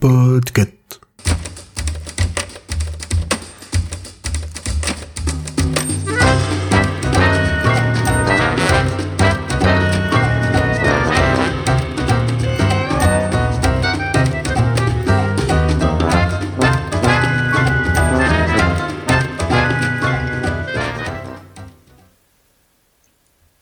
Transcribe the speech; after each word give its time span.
Podcast. 0.00 1.00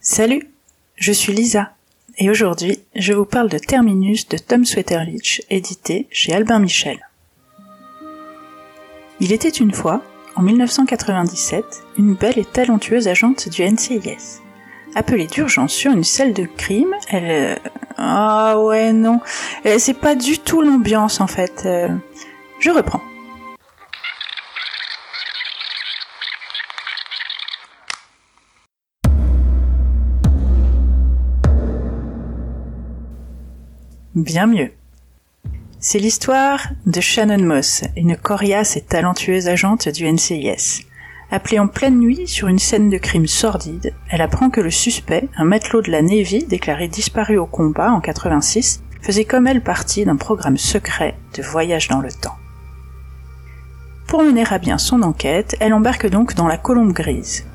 Salut, 0.00 0.50
je 0.96 1.12
suis 1.12 1.32
Lisa 1.32 1.77
et 2.18 2.30
aujourd'hui 2.30 2.80
je 2.94 3.12
vous 3.12 3.24
parle 3.24 3.48
de 3.48 3.58
Terminus 3.58 4.28
de 4.28 4.38
Tom 4.38 4.64
Sweterlich 4.64 5.42
édité 5.50 6.06
chez 6.10 6.32
Albin 6.32 6.58
Michel. 6.58 6.98
Il 9.20 9.32
était 9.32 9.48
une 9.48 9.72
fois, 9.72 10.02
en 10.36 10.42
1997, 10.42 11.64
une 11.98 12.14
belle 12.14 12.38
et 12.38 12.44
talentueuse 12.44 13.08
agente 13.08 13.48
du 13.48 13.62
NCIS. 13.64 14.40
Appelée 14.94 15.26
d'urgence 15.26 15.72
sur 15.72 15.92
une 15.92 16.04
scène 16.04 16.32
de 16.32 16.44
crime, 16.56 16.94
elle... 17.10 17.24
euh, 17.30 17.56
Ah 17.96 18.58
ouais 18.60 18.92
non, 18.92 19.20
c'est 19.78 19.98
pas 19.98 20.14
du 20.14 20.38
tout 20.38 20.62
l'ambiance 20.62 21.20
en 21.20 21.26
fait. 21.26 21.62
Euh, 21.66 21.88
Je 22.60 22.70
reprends. 22.70 23.02
Bien 34.18 34.48
mieux. 34.48 34.72
C'est 35.78 36.00
l'histoire 36.00 36.70
de 36.86 37.00
Shannon 37.00 37.40
Moss, 37.40 37.84
une 37.96 38.16
coriace 38.16 38.76
et 38.76 38.80
talentueuse 38.80 39.46
agente 39.46 39.88
du 39.88 40.10
NCIS. 40.12 40.84
Appelée 41.30 41.60
en 41.60 41.68
pleine 41.68 42.00
nuit 42.00 42.26
sur 42.26 42.48
une 42.48 42.58
scène 42.58 42.90
de 42.90 42.98
crime 42.98 43.28
sordide, 43.28 43.94
elle 44.10 44.20
apprend 44.20 44.50
que 44.50 44.60
le 44.60 44.72
suspect, 44.72 45.28
un 45.36 45.44
matelot 45.44 45.82
de 45.82 45.92
la 45.92 46.02
Navy 46.02 46.44
déclaré 46.44 46.88
disparu 46.88 47.38
au 47.38 47.46
combat 47.46 47.92
en 47.92 48.00
86, 48.00 48.82
faisait 49.02 49.24
comme 49.24 49.46
elle 49.46 49.62
partie 49.62 50.04
d'un 50.04 50.16
programme 50.16 50.58
secret 50.58 51.14
de 51.36 51.42
voyage 51.44 51.86
dans 51.86 52.00
le 52.00 52.10
temps. 52.10 52.38
Pour 54.08 54.24
mener 54.24 54.42
à 54.50 54.58
bien 54.58 54.78
son 54.78 55.02
enquête, 55.02 55.54
elle 55.60 55.74
embarque 55.74 56.08
donc 56.08 56.34
dans 56.34 56.48
la 56.48 56.56
Colombe 56.56 56.92
Grise. 56.92 57.46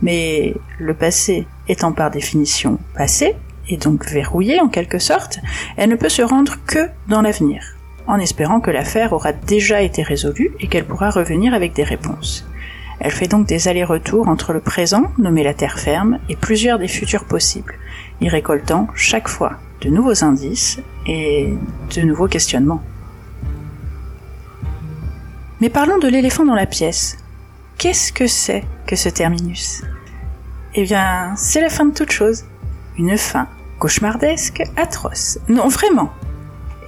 Mais 0.00 0.54
le 0.78 0.94
passé 0.94 1.46
étant 1.68 1.92
par 1.92 2.10
définition 2.10 2.78
passé, 2.94 3.36
et 3.68 3.76
donc 3.76 4.06
verrouillé 4.06 4.60
en 4.60 4.68
quelque 4.68 4.98
sorte, 4.98 5.38
elle 5.76 5.90
ne 5.90 5.96
peut 5.96 6.08
se 6.08 6.22
rendre 6.22 6.56
que 6.66 6.88
dans 7.08 7.22
l'avenir, 7.22 7.76
en 8.06 8.18
espérant 8.18 8.60
que 8.60 8.70
l'affaire 8.70 9.12
aura 9.12 9.32
déjà 9.32 9.82
été 9.82 10.02
résolue 10.02 10.52
et 10.60 10.68
qu'elle 10.68 10.84
pourra 10.84 11.10
revenir 11.10 11.54
avec 11.54 11.72
des 11.72 11.84
réponses. 11.84 12.46
Elle 12.98 13.10
fait 13.10 13.28
donc 13.28 13.46
des 13.46 13.68
allers-retours 13.68 14.28
entre 14.28 14.52
le 14.52 14.60
présent, 14.60 15.12
nommé 15.18 15.42
la 15.42 15.54
terre 15.54 15.78
ferme, 15.78 16.18
et 16.28 16.36
plusieurs 16.36 16.78
des 16.78 16.88
futurs 16.88 17.24
possibles, 17.24 17.74
y 18.20 18.28
récoltant 18.28 18.88
chaque 18.94 19.28
fois 19.28 19.52
de 19.82 19.90
nouveaux 19.90 20.24
indices 20.24 20.80
et 21.06 21.52
de 21.94 22.02
nouveaux 22.02 22.28
questionnements. 22.28 22.82
Mais 25.60 25.68
parlons 25.68 25.98
de 25.98 26.08
l'éléphant 26.08 26.44
dans 26.44 26.54
la 26.54 26.66
pièce. 26.66 27.18
Qu'est-ce 27.78 28.12
que 28.12 28.26
c'est 28.26 28.64
que 28.86 28.96
ce 28.96 29.08
terminus? 29.08 29.82
Eh 30.74 30.84
bien, 30.84 31.34
c'est 31.36 31.60
la 31.60 31.70
fin 31.70 31.86
de 31.86 31.94
toute 31.94 32.12
chose. 32.12 32.44
Une 32.98 33.16
fin 33.16 33.48
cauchemardesque, 33.78 34.62
atroce. 34.76 35.38
Non, 35.48 35.68
vraiment. 35.68 36.12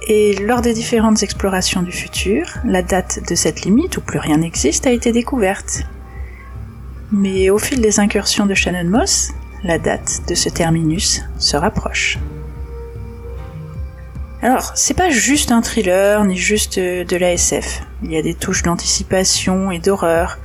Et 0.07 0.33
lors 0.35 0.61
des 0.61 0.73
différentes 0.73 1.23
explorations 1.23 1.81
du 1.81 1.91
futur, 1.91 2.45
la 2.65 2.81
date 2.81 3.19
de 3.29 3.35
cette 3.35 3.61
limite 3.61 3.97
où 3.97 4.01
plus 4.01 4.19
rien 4.19 4.37
n'existe 4.37 4.87
a 4.87 4.91
été 4.91 5.11
découverte. 5.11 5.83
Mais 7.11 7.49
au 7.49 7.57
fil 7.57 7.81
des 7.81 7.99
incursions 7.99 8.45
de 8.45 8.53
Shannon 8.53 8.89
Moss, 8.89 9.31
la 9.63 9.77
date 9.77 10.21
de 10.27 10.35
ce 10.35 10.49
terminus 10.49 11.21
se 11.37 11.57
rapproche. 11.57 12.17
Alors, 14.41 14.71
c'est 14.75 14.93
pas 14.93 15.09
juste 15.09 15.51
un 15.51 15.61
thriller, 15.61 16.23
ni 16.23 16.37
juste 16.37 16.77
euh, 16.77 17.03
de 17.03 17.17
la 17.17 17.33
SF. 17.33 17.81
Il 18.03 18.11
y 18.11 18.17
a 18.17 18.21
des 18.21 18.33
touches 18.33 18.63
d'anticipation 18.63 19.69
et 19.69 19.79
d'horreur. 19.79 20.39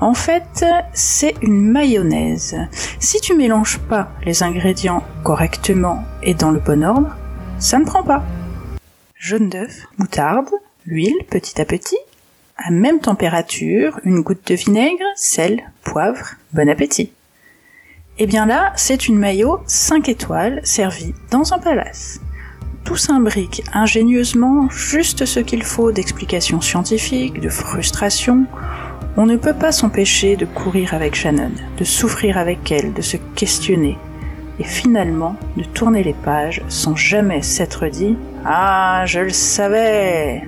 En 0.00 0.14
fait, 0.14 0.64
c'est 0.94 1.34
une 1.42 1.70
mayonnaise. 1.70 2.56
Si 3.00 3.20
tu 3.20 3.36
mélanges 3.36 3.78
pas 3.78 4.10
les 4.24 4.42
ingrédients 4.42 5.04
correctement 5.22 6.02
et 6.22 6.32
dans 6.32 6.50
le 6.50 6.58
bon 6.58 6.82
ordre, 6.82 7.14
ça 7.58 7.78
ne 7.78 7.84
prend 7.84 8.02
pas. 8.02 8.24
Jaune 9.14 9.50
d'œuf, 9.50 9.86
moutarde, 9.98 10.48
l'huile 10.86 11.22
petit 11.28 11.60
à 11.60 11.66
petit, 11.66 11.98
à 12.56 12.70
même 12.70 13.00
température, 13.00 14.00
une 14.04 14.22
goutte 14.22 14.46
de 14.46 14.54
vinaigre, 14.54 15.04
sel, 15.16 15.70
poivre, 15.82 16.36
bon 16.54 16.70
appétit. 16.70 17.12
Et 18.18 18.26
bien 18.26 18.46
là, 18.46 18.72
c'est 18.76 19.06
une 19.06 19.18
maillot 19.18 19.60
5 19.66 20.08
étoiles 20.08 20.60
servie 20.64 21.14
dans 21.30 21.52
un 21.52 21.58
palace. 21.58 22.20
Tout 22.84 22.96
s'imbrique 22.96 23.62
ingénieusement 23.74 24.70
juste 24.70 25.26
ce 25.26 25.40
qu'il 25.40 25.62
faut 25.62 25.92
d'explications 25.92 26.62
scientifiques, 26.62 27.40
de 27.40 27.50
frustration, 27.50 28.46
on 29.16 29.26
ne 29.26 29.36
peut 29.36 29.54
pas 29.54 29.72
s'empêcher 29.72 30.36
de 30.36 30.44
courir 30.44 30.94
avec 30.94 31.14
Shannon, 31.14 31.50
de 31.78 31.84
souffrir 31.84 32.38
avec 32.38 32.70
elle, 32.70 32.92
de 32.92 33.02
se 33.02 33.16
questionner, 33.34 33.98
et 34.58 34.64
finalement 34.64 35.36
de 35.56 35.64
tourner 35.64 36.02
les 36.02 36.14
pages 36.14 36.62
sans 36.68 36.94
jamais 36.94 37.42
s'être 37.42 37.86
dit⁇ 37.86 38.12
Ah, 38.44 39.04
je 39.06 39.20
le 39.20 39.30
savais!⁇ 39.30 40.42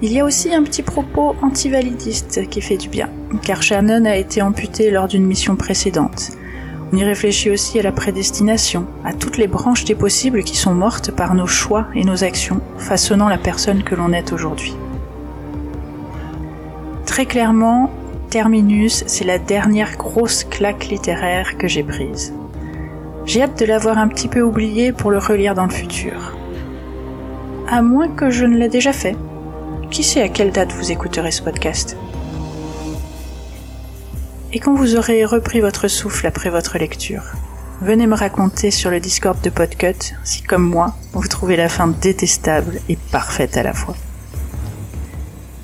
Il 0.00 0.12
y 0.12 0.20
a 0.20 0.24
aussi 0.24 0.54
un 0.54 0.62
petit 0.62 0.82
propos 0.82 1.34
antivalidiste 1.42 2.48
qui 2.48 2.60
fait 2.60 2.76
du 2.76 2.88
bien, 2.88 3.08
car 3.42 3.62
Shannon 3.62 4.04
a 4.04 4.16
été 4.16 4.42
amputée 4.42 4.90
lors 4.90 5.08
d'une 5.08 5.24
mission 5.24 5.56
précédente. 5.56 6.32
On 6.92 6.98
y 6.98 7.04
réfléchit 7.04 7.50
aussi 7.50 7.78
à 7.78 7.82
la 7.82 7.92
prédestination, 7.92 8.86
à 9.04 9.12
toutes 9.14 9.38
les 9.38 9.46
branches 9.46 9.86
des 9.86 9.94
possibles 9.94 10.44
qui 10.44 10.56
sont 10.56 10.74
mortes 10.74 11.10
par 11.10 11.34
nos 11.34 11.46
choix 11.46 11.86
et 11.94 12.04
nos 12.04 12.22
actions, 12.22 12.60
façonnant 12.76 13.28
la 13.28 13.38
personne 13.38 13.82
que 13.82 13.94
l'on 13.94 14.12
est 14.12 14.32
aujourd'hui. 14.32 14.76
Très 17.06 17.26
clairement, 17.26 17.90
Terminus, 18.32 19.04
c'est 19.08 19.26
la 19.26 19.38
dernière 19.38 19.98
grosse 19.98 20.44
claque 20.44 20.86
littéraire 20.86 21.58
que 21.58 21.68
j'ai 21.68 21.82
prise. 21.82 22.32
J'ai 23.26 23.42
hâte 23.42 23.58
de 23.58 23.66
l'avoir 23.66 23.98
un 23.98 24.08
petit 24.08 24.26
peu 24.26 24.40
oublié 24.40 24.90
pour 24.90 25.10
le 25.10 25.18
relire 25.18 25.54
dans 25.54 25.66
le 25.66 25.70
futur. 25.70 26.34
À 27.68 27.82
moins 27.82 28.08
que 28.08 28.30
je 28.30 28.46
ne 28.46 28.56
l'ai 28.56 28.70
déjà 28.70 28.94
fait. 28.94 29.16
Qui 29.90 30.02
sait 30.02 30.22
à 30.22 30.30
quelle 30.30 30.50
date 30.50 30.72
vous 30.72 30.92
écouterez 30.92 31.30
ce 31.30 31.42
podcast 31.42 31.98
Et 34.54 34.60
quand 34.60 34.72
vous 34.72 34.96
aurez 34.96 35.26
repris 35.26 35.60
votre 35.60 35.88
souffle 35.88 36.26
après 36.26 36.48
votre 36.48 36.78
lecture, 36.78 37.24
venez 37.82 38.06
me 38.06 38.16
raconter 38.16 38.70
sur 38.70 38.90
le 38.90 38.98
Discord 38.98 39.38
de 39.42 39.50
Podcut 39.50 40.14
si, 40.24 40.42
comme 40.42 40.66
moi, 40.66 40.94
vous 41.12 41.28
trouvez 41.28 41.56
la 41.56 41.68
fin 41.68 41.88
détestable 41.88 42.80
et 42.88 42.96
parfaite 43.10 43.58
à 43.58 43.62
la 43.62 43.74
fois. 43.74 43.94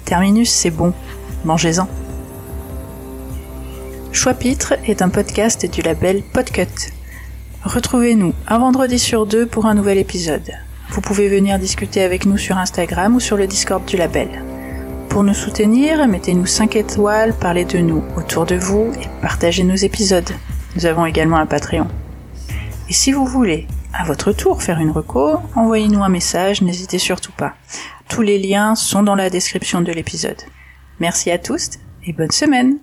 Terminus, 0.04 0.50
c'est 0.50 0.70
bon, 0.70 0.92
mangez-en. 1.44 1.88
Choix-pitre 4.12 4.74
est 4.86 5.02
un 5.02 5.08
podcast 5.08 5.70
du 5.70 5.82
label 5.82 6.22
Podcut. 6.22 6.92
Retrouvez-nous 7.64 8.34
un 8.46 8.58
vendredi 8.58 8.98
sur 8.98 9.26
deux 9.26 9.46
pour 9.46 9.66
un 9.66 9.74
nouvel 9.74 9.98
épisode. 9.98 10.50
Vous 10.90 11.00
pouvez 11.00 11.28
venir 11.28 11.58
discuter 11.58 12.02
avec 12.02 12.24
nous 12.24 12.38
sur 12.38 12.56
Instagram 12.56 13.14
ou 13.14 13.20
sur 13.20 13.36
le 13.36 13.46
Discord 13.46 13.84
du 13.84 13.96
label. 13.96 14.28
Pour 15.08 15.22
nous 15.22 15.34
soutenir, 15.34 16.06
mettez-nous 16.06 16.46
5 16.46 16.76
étoiles, 16.76 17.34
parlez 17.38 17.64
de 17.64 17.78
nous 17.78 18.02
autour 18.16 18.46
de 18.46 18.56
vous 18.56 18.92
et 19.00 19.08
partagez 19.22 19.64
nos 19.64 19.74
épisodes. 19.74 20.30
Nous 20.76 20.86
avons 20.86 21.06
également 21.06 21.38
un 21.38 21.46
Patreon. 21.46 21.88
Et 22.88 22.92
si 22.92 23.12
vous 23.12 23.26
voulez, 23.26 23.66
à 23.92 24.04
votre 24.04 24.32
tour, 24.32 24.62
faire 24.62 24.78
une 24.78 24.90
reco, 24.90 25.38
envoyez-nous 25.54 26.02
un 26.02 26.08
message, 26.08 26.62
n'hésitez 26.62 26.98
surtout 26.98 27.32
pas. 27.32 27.54
Tous 28.08 28.22
les 28.22 28.38
liens 28.38 28.74
sont 28.74 29.02
dans 29.02 29.14
la 29.14 29.30
description 29.30 29.80
de 29.80 29.92
l'épisode. 29.92 30.42
Merci 31.00 31.30
à 31.30 31.38
tous 31.38 31.70
et 32.06 32.12
bonne 32.12 32.30
semaine 32.30 32.78